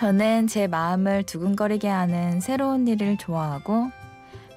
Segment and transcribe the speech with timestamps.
[0.00, 3.90] 저는 제 마음을 두근거리게 하는 새로운 일을 좋아하고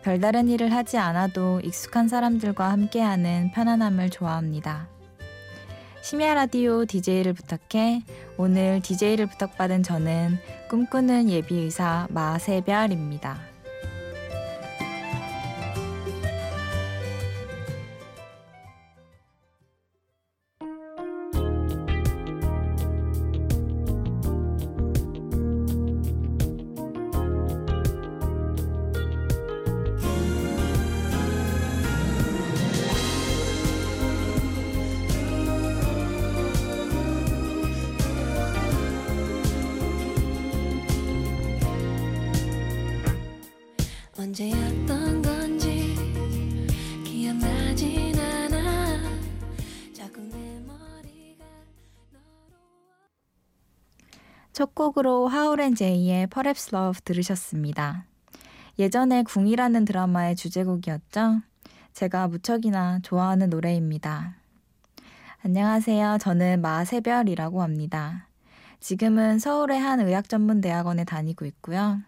[0.01, 4.87] 별다른 일을 하지 않아도 익숙한 사람들과 함께하는 편안함을 좋아합니다.
[6.01, 8.03] 심야 라디오 DJ를 부탁해
[8.37, 10.37] 오늘 DJ를 부탁받은 저는
[10.69, 13.52] 꿈꾸는 예비의사 마세별입니다.
[54.53, 58.05] 첫 곡으로 하울앤 제이의 Perhaps Love 들으셨습니다.
[58.77, 61.41] 예전에 궁이라는 드라마의 주제곡이었죠.
[61.93, 64.35] 제가 무척이나 좋아하는 노래입니다.
[65.43, 66.19] 안녕하세요.
[66.21, 68.27] 저는 마세별이라고 합니다.
[68.79, 71.99] 지금은 서울의 한 의학 전문 대학원에 다니고 있고요.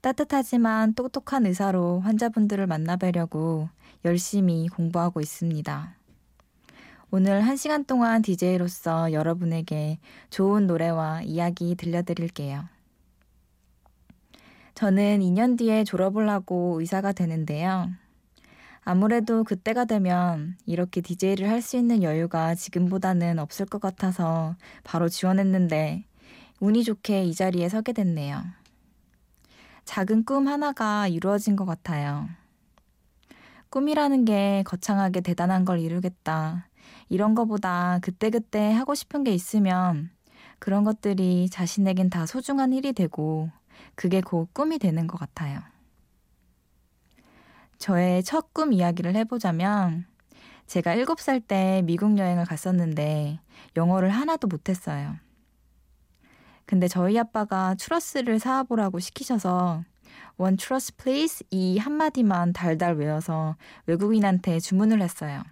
[0.00, 3.68] 따뜻하지만 똑똑한 의사로 환자분들을 만나뵈려고
[4.04, 5.97] 열심히 공부하고 있습니다.
[7.10, 12.66] 오늘 한 시간 동안 DJ로서 여러분에게 좋은 노래와 이야기 들려드릴게요.
[14.74, 17.90] 저는 2년 뒤에 졸업을 하고 의사가 되는데요.
[18.82, 26.04] 아무래도 그때가 되면 이렇게 DJ를 할 수 있는 여유가 지금보다는 없을 것 같아서 바로 지원했는데
[26.60, 28.44] 운이 좋게 이 자리에 서게 됐네요.
[29.86, 32.28] 작은 꿈 하나가 이루어진 것 같아요.
[33.70, 36.67] 꿈이라는 게 거창하게 대단한 걸 이루겠다.
[37.08, 40.10] 이런 거보다 그때그때 하고 싶은 게 있으면
[40.58, 43.50] 그런 것들이 자신에겐 다 소중한 일이 되고
[43.94, 45.60] 그게 곧 꿈이 되는 것 같아요.
[47.78, 50.06] 저의 첫 꿈 이야기를 해보자면
[50.66, 53.40] 제가 7살 때 미국 여행을 갔었는데
[53.76, 55.16] 영어를 하나도 못했어요.
[56.66, 59.84] 근데 저희 아빠가 추러스를 사와보라고 시키셔서
[60.36, 65.42] 원 추러스 플레이스 이 한마디만 달달 외워서 외국인한테 주문을 했어요.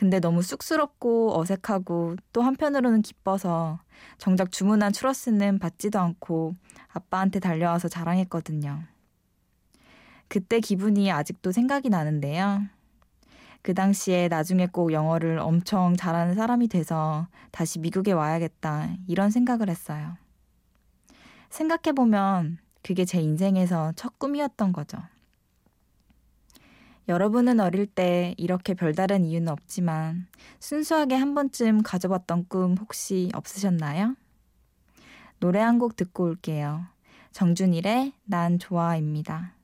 [0.00, 3.80] 근데 너무 쑥스럽고 어색하고 또 한편으로는 기뻐서
[4.16, 6.54] 정작 주문한 추러스는 받지도 않고
[6.88, 8.82] 아빠한테 달려와서 자랑했거든요.
[10.26, 12.62] 그때 기분이 아직도 생각이 나는데요.
[13.60, 20.16] 그 당시에 나중에 꼭 영어를 엄청 잘하는 사람이 돼서 다시 미국에 와야겠다 이런 생각을 했어요.
[21.50, 24.96] 생각해보면 그게 제 인생에서 첫 꿈이었던 거죠.
[27.10, 30.28] 여러분은 어릴 때 이렇게 별다른 이유는 없지만
[30.60, 34.14] 순수하게 한 번쯤 가져봤던 꿈 혹시 없으셨나요?
[35.40, 36.86] 노래 한 곡 듣고 올게요.
[37.32, 39.54] 정준일의 난 좋아입니다.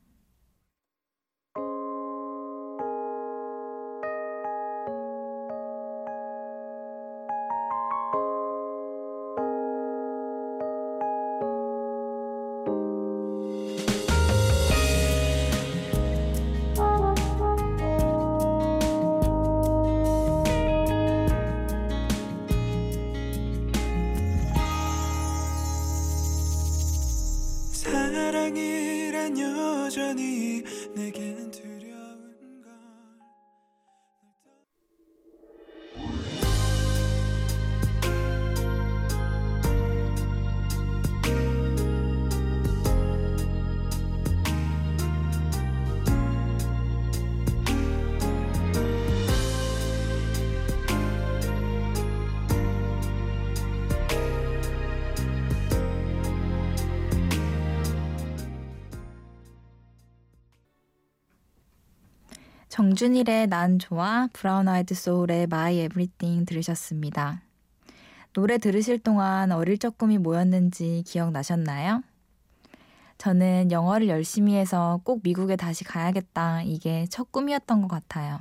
[62.86, 67.42] 정준일의 난 좋아, 브라운 아이드 소울의 My Everything 들으셨습니다.
[68.32, 72.04] 노래 들으실 동안 어릴 적 꿈이 뭐였는지 기억나셨나요?
[73.18, 76.62] 저는 영어를 열심히 해서 꼭 미국에 다시 가야겠다.
[76.62, 78.38] 이게 첫 꿈이었던 것 같아요.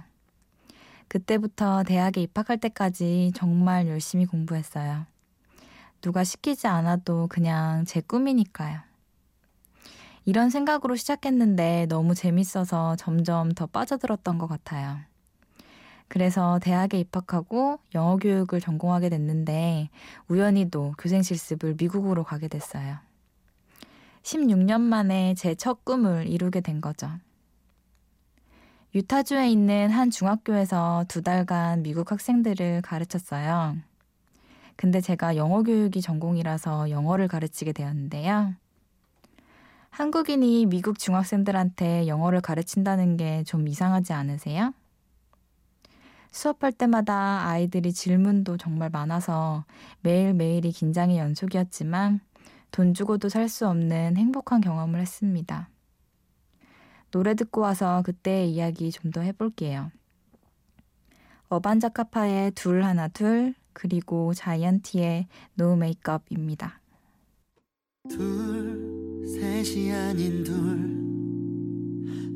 [1.07, 5.07] 그때부터 대학에 입학할 때까지 정말 열심히 공부했어요.
[6.01, 8.79] 누가 시키지 않아도 그냥 제 꿈이니까요.
[10.25, 14.97] 이런 생각으로 시작했는데 너무 재밌어서 점점 더 빠져들었던 것 같아요.
[16.07, 19.89] 그래서 대학에 입학하고 영어 교육을 전공하게 됐는데
[20.27, 22.97] 우연히도 교생 실습을 미국으로 가게 됐어요.
[24.23, 27.09] 16년 만에 제 첫 꿈을 이루게 된 거죠.
[28.95, 33.75] 유타주에 있는 한 중학교에서 두 달간 미국 학생들을 가르쳤어요.
[34.77, 38.55] 근데 제가 영어 교육이 전공이라서 영어를 가르치게 되었는데요.
[39.95, 44.73] 한국인이 미국 중학생들한테 영어를 가르친다는 게 좀 이상하지 않으세요?
[46.31, 49.63] 수업할 때마다 아이들이 질문도 정말 많아서
[50.01, 52.19] 매일매일이 긴장의 연속이었지만
[52.71, 55.69] 돈 주고도 살 수 없는 행복한 경험을 했습니다.
[57.11, 59.91] 노래 듣고 와서 그때의 이야기 좀 더 해볼게요.
[61.47, 66.81] 어반자카파의 둘 하나 둘 그리고 자이언티의 노 메이크업입니다.
[68.09, 68.74] 둘
[69.35, 70.55] 셋이 아닌 둘.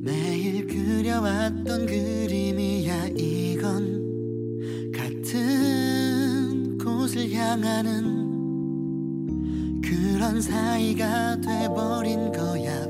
[0.01, 8.19] 매일 그려왔던 그림이야 이건 같은 곳을 향하는
[9.81, 12.89] 그런 사이가 돼버린 거야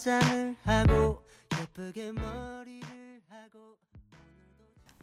[0.00, 1.20] 화장을 하고
[1.60, 2.88] 예쁘게 머리를
[3.28, 3.76] 하고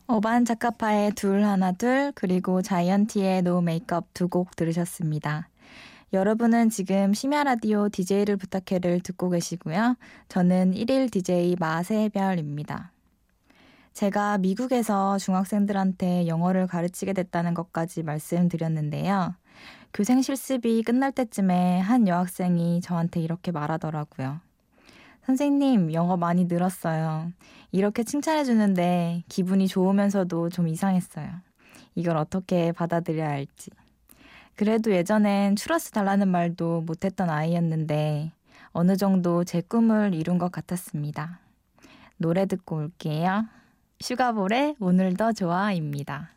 [0.08, 5.50] 어반 자카파의 둘 하나 둘 그리고 자이언티의 No Make Up 두 곡 들으셨습니다.
[6.14, 9.98] 여러분은 지금 심야 라디오 DJ를 부탁해를 듣고 계시고요.
[10.30, 12.92] 저는 1일 DJ 마새별입니다.
[13.94, 19.36] 제가 미국에서 중학생들한테 영어를 가르치게 됐다는 것까지 말씀드렸는데요.
[19.94, 24.47] 교생 실습이 끝날 때쯤에 한 여학생이 저한테 이렇게 말하더라고요.
[25.28, 27.34] 선생님, 영어 많이 늘었어요.
[27.74, 31.28] 이렇게 칭찬해 주는데 기분이 좋으면서도 좀 이상했어요.
[31.96, 33.72] 이걸 어떻게 받아들여야 할지.
[34.56, 38.32] 그래도 예전엔 추러스 달라는 말도 못했던 아이였는데
[38.72, 41.42] 어느 정도 제 꿈을 이룬 것 같았습니다.
[42.16, 43.48] 노래 듣고 올게요.
[44.00, 46.37] 슈가볼의 오늘 더 좋아입니다.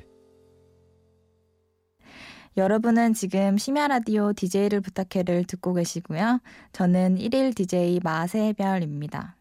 [2.57, 6.41] 여러분은 지금 심야 라디오 DJ를 부탁해를 듣고 계시고요.
[6.73, 9.35] 저는 1일 DJ 마세별입니다.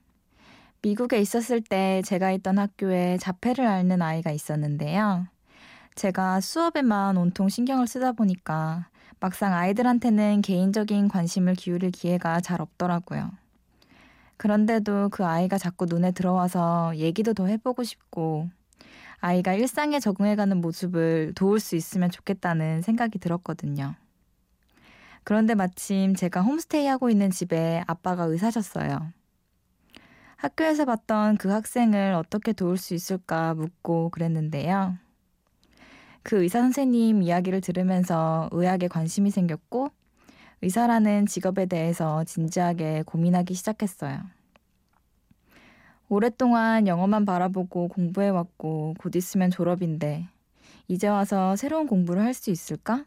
[0.83, 5.27] 미국에 있었을 때 제가 있던 학교에 자폐를 앓는 아이가 있었는데요.
[5.97, 8.87] 제가 수업에만 온통 신경을 쓰다 보니까
[9.19, 13.33] 막상 아이들한테는 개인적인 관심을 기울일 기회가 잘 없더라고요.
[14.37, 18.49] 그런데도 그 아이가 자꾸 눈에 들어와서 얘기도 더 해보고 싶고
[19.21, 23.95] 아이가 일상에 적응해가는 모습을 도울 수 있으면 좋겠다는 생각이 들었거든요.
[25.25, 29.13] 그런데 마침 제가 홈스테이 하고 있는 집에 아빠가 의사셨어요.
[30.37, 34.97] 학교에서 봤던 그 학생을 어떻게 도울 수 있을까 묻고 그랬는데요.
[36.23, 39.91] 그 의사 선생님 이야기를 들으면서 의학에 관심이 생겼고
[40.63, 44.21] 의사라는 직업에 대해서 진지하게 고민하기 시작했어요.
[46.11, 50.27] 오랫동안 영어만 바라보고 공부해왔고 곧 있으면 졸업인데
[50.89, 53.05] 이제 와서 새로운 공부를 할 수 있을까?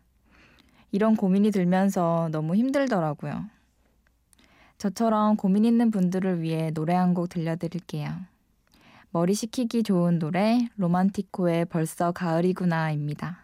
[0.91, 3.45] 이런 고민이 들면서 너무 힘들더라고요.
[4.77, 8.09] 저처럼 고민 있는 분들을 위해 노래 한 곡 들려드릴게요.
[9.11, 13.42] 머리 식히기 좋은 노래 로만티코의 벌써 가을이구나입니다.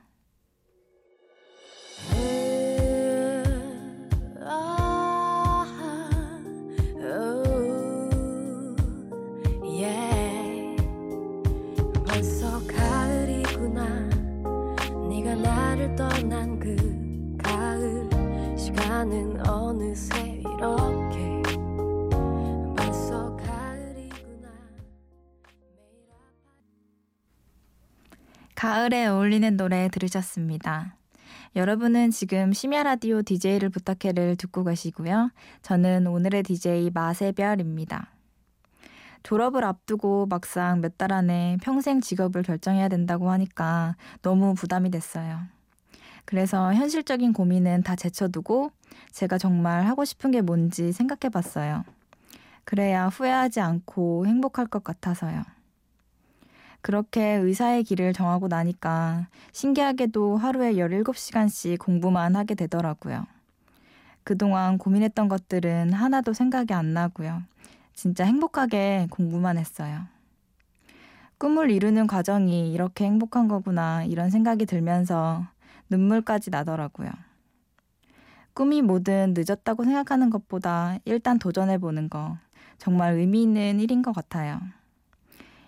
[19.00, 21.41] 시간은 어느새 이렇게
[22.75, 24.50] 벌써 가을이구나
[28.56, 30.98] 가을에 어울리는 노래 들으셨습니다.
[31.56, 35.32] 여러분은 지금 심야 라디오 DJ를 부탁해를 듣고 계시고요.
[35.62, 38.12] 저는 오늘의 DJ 마세별입니다.
[39.24, 45.39] 졸업을 앞두고 막상 몇 달 안에 평생 직업을 결정해야 된다고 하니까 너무 부담이 됐어요.
[46.29, 48.69] 그래서 현실적인 고민은 다 제쳐두고
[49.12, 51.83] 제가 정말 하고 싶은 게 뭔지 생각해 봤어요.
[52.65, 55.41] 그래야 후회하지 않고 행복할 것 같아서요.
[56.81, 63.25] 그렇게 의사의 길을 정하고 나니까 신기하게도 하루에 17시간씩 공부만 하게 되더라고요.
[64.24, 67.41] 그동안 고민했던 것들은 하나도 생각이 안 나고요.
[67.95, 70.01] 진짜 행복하게 공부만 했어요.
[71.39, 75.48] 꿈을 이루는 과정이 이렇게 행복한 거구나 이런 생각이 들면서
[75.89, 77.10] 눈물까지 나더라고요.
[78.53, 82.38] 꿈이 뭐든 늦었다고 생각하는 것보다 일단 도전해보는 거
[82.77, 84.60] 정말 의미 있는 일인 것 같아요.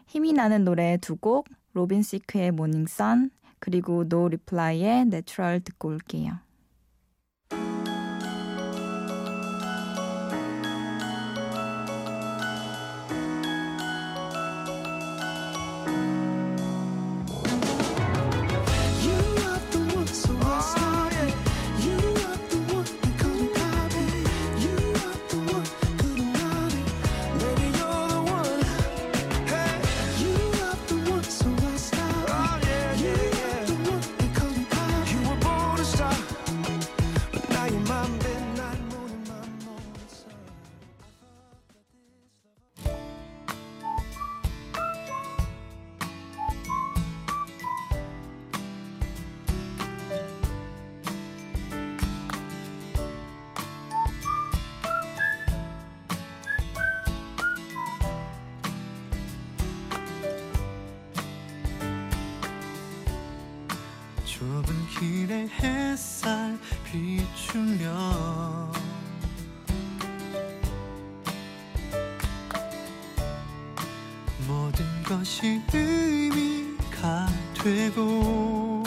[0.07, 6.39] 힘이 나는 노래 두 곡, 로빈 시크의 Morning Sun, 그리고 노 리플라이의 Natural 듣고 올게요.
[65.31, 67.87] 길에 햇살 비추며
[74.45, 77.27] 모든 것이 의미가
[77.63, 78.83] 되고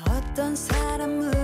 [0.00, 1.43] 어떤 사람을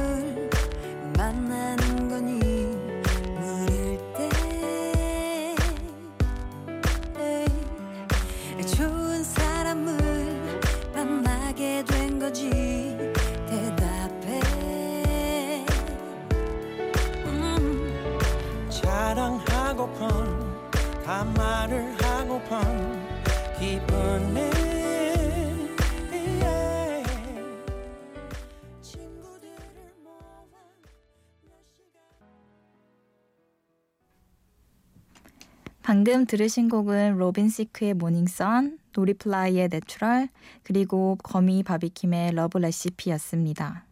[35.82, 40.28] 방금 들으신 곡은 로빈 시크의 Morning Sun, 노리플라이의 Natural,
[40.62, 43.84] 그리고 거미 바비킴의 Love Recipe였습니다.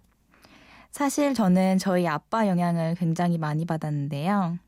[0.90, 4.59] 사실 저는 저희 아빠 영향을 굉장히 많이 받았는데요.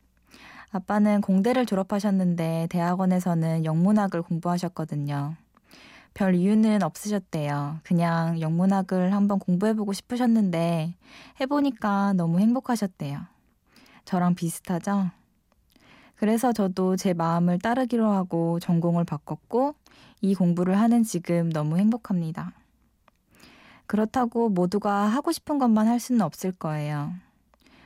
[0.72, 5.34] 아빠는 공대를 졸업하셨는데 대학원에서는 영문학을 공부하셨거든요.
[6.14, 7.80] 별 이유는 없으셨대요.
[7.82, 10.94] 그냥 영문학을 한번 공부해보고 싶으셨는데
[11.40, 13.20] 해보니까 너무 행복하셨대요.
[14.04, 15.10] 저랑 비슷하죠?
[16.20, 19.74] 그래서 저도 제 마음을 따르기로 하고 전공을 바꿨고
[20.20, 22.52] 이 공부를 하는 지금 너무 행복합니다.
[23.86, 27.14] 그렇다고 모두가 하고 싶은 것만 할 수는 없을 거예요.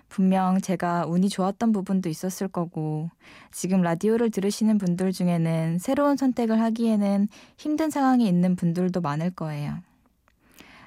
[0.09, 3.09] 분명 제가 운이 좋았던 부분도 있었을 거고
[3.53, 9.79] 지금 라디오를 들으시는 분들 중에는 새로운 선택을 하기에는 힘든 상황에 있는 분들도 많을 거예요.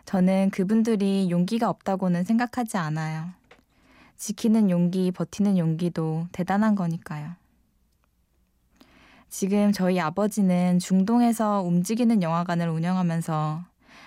[0.04, 3.37] 저는 그분들이 용기가 없다고는 생각하지 않아요.
[4.18, 7.36] 지키는 용기, 버티는 용기도 대단한 거니까요.
[9.30, 13.64] 지금 저희 아버지는 중동에서 움직이는 영화관을 운영하면서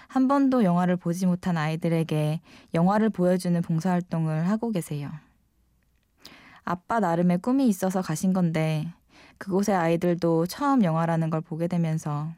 [0.09, 2.41] 한 번도 영화를 보지 못한 아이들에게
[2.75, 5.11] 영화를 보여주는 봉사활동을 하고 계세요.
[6.65, 8.93] 아빠 나름의 꿈이 있어서 가신 건데
[9.39, 12.29] 그곳의 아이들도 처음 영화라는 걸 보게 되면서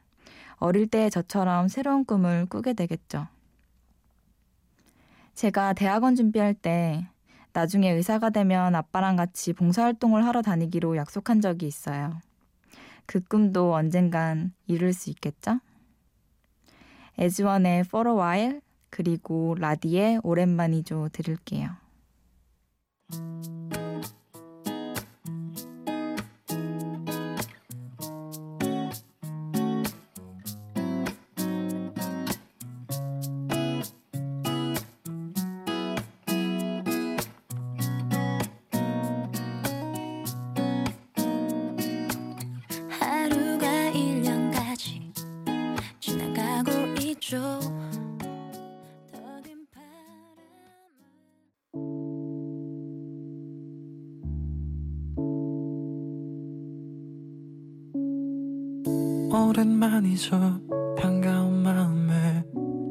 [0.57, 3.27] 어릴 때 저처럼 새로운 꿈을 꾸게 되겠죠.
[5.35, 7.07] 제가 대학원 준비할 때
[7.53, 12.21] 나중에 의사가 되면 아빠랑 같이 봉사활동을 하러 다니기로 약속한 적이 있어요.
[13.07, 15.61] 그 꿈도 언젠간 이룰 수 있겠죠?
[17.19, 21.71] 에즈원의 For a While 그리고 라디의 오랜만이죠 들을게요.
[59.33, 60.61] 오랜만이죠.
[60.99, 62.45] 반가운 마음에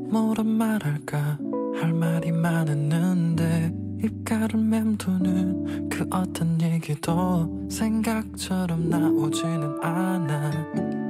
[0.10, 1.38] 뭐라 말할까
[1.79, 3.71] 할 말이 많았는데
[4.03, 10.51] 입가를 맴도는 그 어떤 얘기도 생각처럼 나오지는 않아.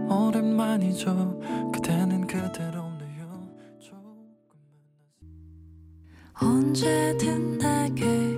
[0.10, 1.40] 오랜만이죠.
[1.74, 3.48] 그대는 그대로네요
[6.42, 8.31] 언제든 내게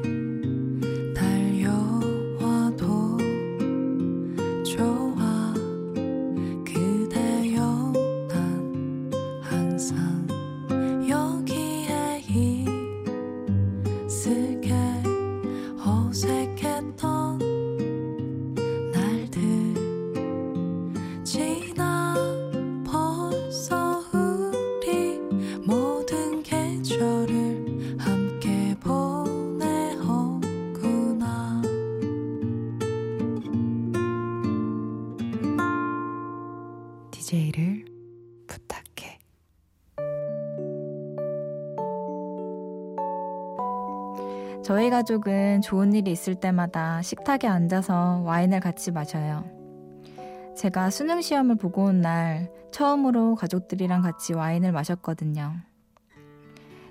[44.63, 49.43] 저희 가족은 좋은 일이 있을 때마다 식탁에 앉아서 와인을 같이 마셔요.
[50.55, 55.53] 제가 수능 시험을 보고 온 날 처음으로 가족들이랑 같이 와인을 마셨거든요.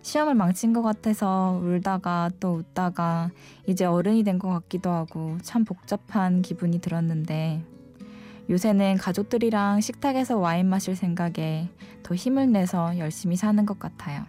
[0.02, 3.30] 시험을 망친 것 같아서 울다가 또 웃다가
[3.66, 7.64] 이제 어른이 된 것 같기도 하고 참 복잡한 기분이 들었는데
[8.50, 11.68] 요새는 가족들이랑 식탁에서 와인 마실 생각에
[12.02, 14.24] 더 힘을 내서 열심히 사는 것 같아요.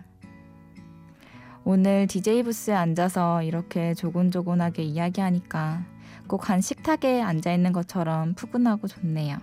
[1.65, 5.85] 오늘 DJ 부스에 앉아서 이렇게 조곤조곤하게 이야기하니까
[6.27, 9.37] 꼭 한 식탁에 앉아 있는 것처럼 푸근하고 좋네요.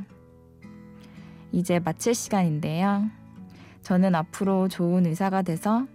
[1.52, 3.08] 이제 마칠 시간인데요.
[3.82, 5.86] 저는 앞으로 좋은 의사가 돼서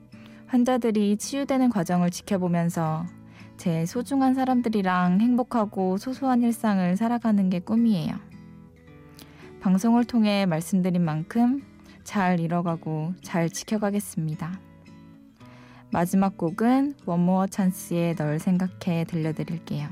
[0.47, 3.05] 환자들이 치유되는 과정을 지켜보면서
[3.57, 8.15] 제 소중한 사람들이랑 행복하고 소소한 일상을 살아가는 게 꿈이에요.
[9.61, 11.63] 방송을 통해 말씀드린 만큼
[12.03, 14.59] 잘 이뤄가고 잘 지켜가겠습니다.
[15.95, 19.87] 마지막 곡은 원모어 찬스의 널 생각해 들려드릴게요.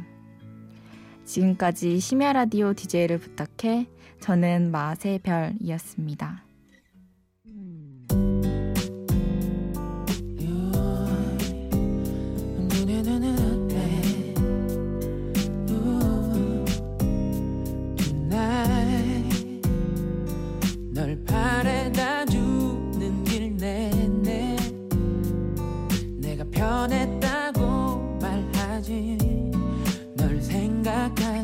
[1.23, 3.87] 지금까지 심야 라디오 DJ를 부탁해
[4.19, 6.43] 저는 마세 별이었습니다.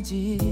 [0.10, 0.49] 편